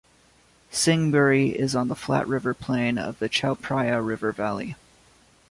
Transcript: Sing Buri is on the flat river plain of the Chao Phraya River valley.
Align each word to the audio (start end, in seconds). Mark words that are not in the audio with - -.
Sing 0.71 1.11
Buri 1.11 1.53
is 1.53 1.75
on 1.75 1.87
the 1.87 1.93
flat 1.95 2.27
river 2.27 2.55
plain 2.55 2.97
of 2.97 3.19
the 3.19 3.29
Chao 3.29 3.53
Phraya 3.53 4.03
River 4.03 4.31
valley. 4.31 4.75